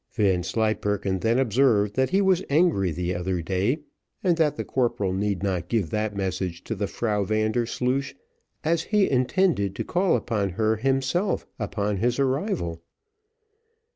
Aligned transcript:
Vanslyperken 0.15 1.19
then 1.19 1.37
observed, 1.37 1.93
that 1.95 2.09
he 2.09 2.21
was 2.21 2.43
angry 2.49 2.89
the 2.89 3.13
other 3.13 3.39
day, 3.39 3.81
and 4.23 4.35
that 4.37 4.55
the 4.55 4.65
corporal 4.65 5.13
need 5.13 5.43
not 5.43 5.69
give 5.69 5.91
that 5.91 6.15
message 6.15 6.63
to 6.63 6.73
the 6.73 6.87
Frau 6.87 7.23
Vandersloosh, 7.23 8.15
as 8.63 8.81
he 8.85 9.07
intended 9.07 9.75
to 9.75 9.83
call 9.83 10.15
upon 10.15 10.53
her 10.57 10.77
himself 10.77 11.45
upon 11.59 11.97
his 11.97 12.17
arrival. 12.17 12.81